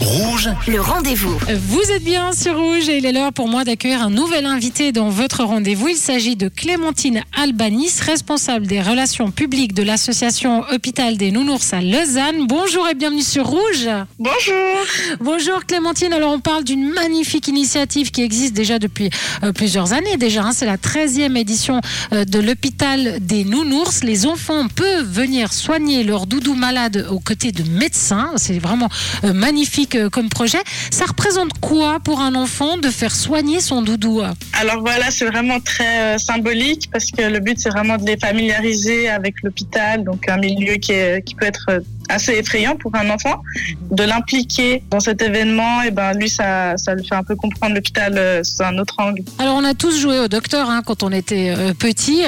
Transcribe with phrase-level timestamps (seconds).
[0.00, 1.36] Rouge, Le rendez-vous.
[1.68, 4.92] Vous êtes bien sur Rouge et il est l'heure pour moi d'accueillir un nouvel invité
[4.92, 5.88] dans votre rendez-vous.
[5.88, 11.80] Il s'agit de Clémentine Albanis, responsable des relations publiques de l'association Hôpital des Nounours à
[11.80, 12.46] Lausanne.
[12.46, 13.88] Bonjour et bienvenue sur Rouge.
[14.20, 15.16] Bonjour.
[15.20, 16.12] Bonjour Clémentine.
[16.12, 19.10] Alors on parle d'une magnifique initiative qui existe déjà depuis
[19.42, 20.44] euh, plusieurs années déjà.
[20.44, 20.52] hein.
[20.52, 21.80] C'est la 13e édition
[22.12, 24.04] euh, de l'hôpital des Nounours.
[24.04, 28.30] Les enfants peuvent venir soigner leurs doudous malades aux côtés de médecins.
[28.36, 28.88] C'est vraiment
[29.24, 30.58] euh, magnifique euh, comme projet.
[30.90, 35.26] Ça représente quoi pour un enfant de faire soigner son doudou euh Alors voilà, c'est
[35.26, 40.04] vraiment très euh, symbolique parce que le but c'est vraiment de les familiariser avec l'hôpital,
[40.04, 43.42] donc un milieu qui, est, qui peut être assez effrayant pour un enfant,
[43.90, 45.82] de l'impliquer dans cet événement.
[45.82, 48.94] Et ben lui, ça, ça le fait un peu comprendre l'hôpital euh, sous un autre
[48.98, 49.22] angle.
[49.38, 52.22] Alors on a tous joué au docteur hein, quand on était euh, petit.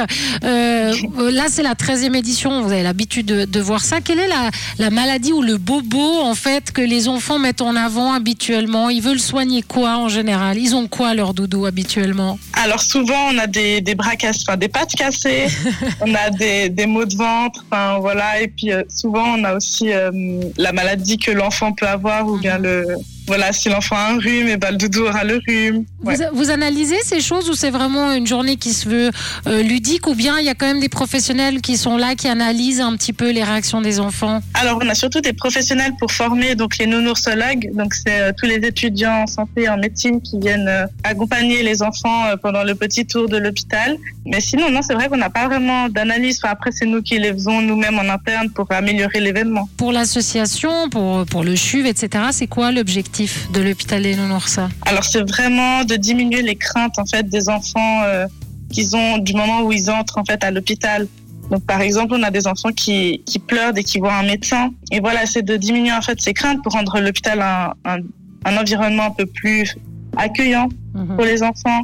[0.45, 0.93] Euh,
[1.31, 4.01] là c'est la 13e édition, vous avez l'habitude de, de voir ça.
[4.01, 7.77] Quelle est la, la maladie ou le bobo en fait que les enfants mettent en
[7.77, 8.91] avant habituellement?
[8.91, 10.59] Ils veulent soigner quoi en général?
[10.59, 12.39] Ils ont quoi leur doudou habituellement?
[12.53, 15.47] Alors souvent, on a des, des bras cassés, enfin des pattes cassées,
[16.01, 18.41] on a des, des maux de ventre, enfin voilà.
[18.41, 22.59] Et puis souvent, on a aussi euh, la maladie que l'enfant peut avoir ou bien
[22.59, 22.87] le
[23.31, 25.85] voilà, si l'enfant a un rhume, et ben le doudou aura le rhume.
[26.03, 26.17] Ouais.
[26.17, 29.11] vous, vous analysez ces choses ou c'est vraiment une journée qui se veut
[29.47, 32.27] euh, ludique ou bien il y a quand même des professionnels qui sont là qui
[32.27, 34.41] analysent un petit peu les réactions des enfants?
[34.55, 37.71] Alors, on a surtout des professionnels pour former donc les nounoursologues.
[37.73, 41.63] Donc, c'est euh, tous les étudiants en santé et en médecine qui viennent euh, accompagner
[41.63, 43.97] les enfants pendant le petit tour de l'hôpital.
[44.27, 46.41] Mais sinon, non, c'est vrai qu'on n'a pas vraiment d'analyse.
[46.43, 49.69] Enfin, après, c'est nous qui les faisons nous-mêmes en interne pour améliorer l'événement.
[49.77, 53.20] Pour l'association, pour, pour le CHUV, etc., c'est quoi l'objectif?
[53.53, 58.03] De l'hôpital des nounours Alors, c'est vraiment de diminuer les craintes en fait des enfants
[58.05, 58.27] euh,
[58.71, 61.07] qu'ils ont du moment où ils entrent en fait à l'hôpital.
[61.51, 64.71] Donc, par exemple, on a des enfants qui, qui pleurent dès qu'ils voient un médecin.
[64.93, 67.99] Et voilà, c'est de diminuer en fait ces craintes pour rendre l'hôpital un, un,
[68.45, 69.77] un environnement un peu plus
[70.17, 70.69] accueillant
[71.17, 71.83] pour les enfants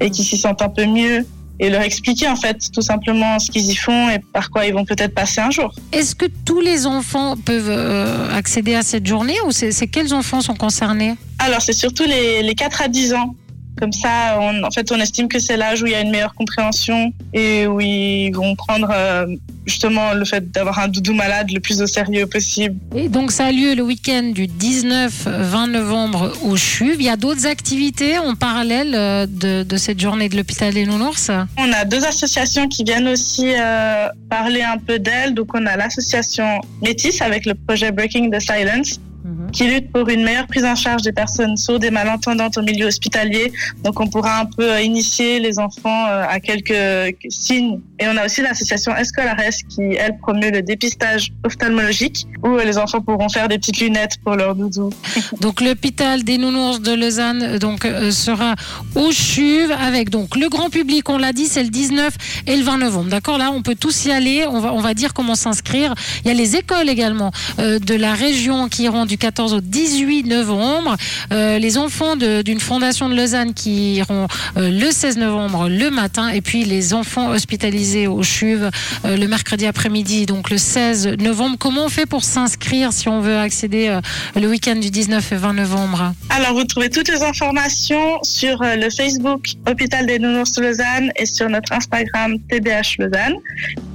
[0.00, 1.26] et qu'ils s'y sentent un peu mieux
[1.60, 4.74] et leur expliquer en fait tout simplement ce qu'ils y font et par quoi ils
[4.74, 5.72] vont peut-être passer un jour.
[5.92, 10.40] Est-ce que tous les enfants peuvent euh, accéder à cette journée ou c'est quels enfants
[10.40, 11.14] sont concernés?
[11.38, 13.34] Alors c'est surtout les, les 4 à 10 ans.
[13.80, 16.10] Comme ça, on, en fait, on estime que c'est l'âge où il y a une
[16.10, 19.26] meilleure compréhension et où ils vont prendre euh,
[19.66, 22.76] justement le fait d'avoir un doudou malade le plus au sérieux possible.
[22.94, 26.96] Et donc ça a lieu le week-end du 19-20 novembre au CHUV.
[26.98, 30.86] Il y a d'autres activités en parallèle euh, de, de cette journée de l'hôpital des
[30.86, 31.30] nounours?
[31.56, 35.34] On a deux associations qui viennent aussi euh, parler un peu d'elles.
[35.34, 39.00] Donc on a l'association Métis avec le projet Breaking the Silence
[39.54, 42.86] qui lutte pour une meilleure prise en charge des personnes sourdes et malentendantes au milieu
[42.86, 43.52] hospitalier.
[43.84, 47.80] Donc on pourra un peu euh, initier les enfants euh, à quelques signes.
[48.00, 49.36] Et on a aussi l'association Escolares
[49.68, 54.16] qui, elle, promeut le dépistage ophtalmologique où euh, les enfants pourront faire des petites lunettes
[54.24, 54.90] pour leur doudou.
[55.40, 58.56] Donc l'hôpital des nounours de Lausanne donc sera
[58.96, 62.64] au CHUV avec donc le grand public, on l'a dit, c'est le 19 et le
[62.64, 63.10] 20 novembre.
[63.10, 64.46] D'accord Là, on peut tous y aller.
[64.48, 65.94] On va on va dire comment s'inscrire.
[66.24, 70.24] Il y a les écoles également de la région qui iront du 14 au 18
[70.24, 70.96] novembre.
[71.32, 76.28] Euh, les enfants d'une fondation de Lausanne qui iront euh, le 16 novembre le matin
[76.28, 78.70] et puis les enfants hospitalisés au CHUV
[79.04, 81.56] euh, le mercredi après-midi donc le 16 novembre.
[81.58, 83.98] Comment on fait pour s'inscrire si on veut accéder
[84.34, 86.12] le week-end du 19 et 20 novembre?
[86.30, 91.48] Alors, vous trouvez toutes les informations sur le Facebook Hôpital des Nounours Lausanne et sur
[91.48, 93.34] notre Instagram TDH Lausanne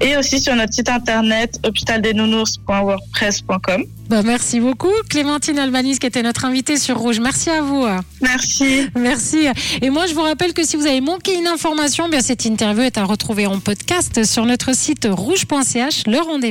[0.01, 3.98] et aussi sur notre site internet hôpitaldesnounours.wordpress.com.
[4.09, 7.19] Bah, merci beaucoup, Clémentine Albanis, qui était notre invitée sur Rouge.
[7.19, 7.85] Merci à vous.
[8.21, 8.87] Merci.
[8.95, 9.47] Merci.
[9.83, 12.81] Et moi, je vous rappelle que si vous avez manqué une information, bien cette interview
[12.81, 16.07] est à retrouver en podcast sur notre site rouge.ch.
[16.07, 16.47] Le rendez-vous.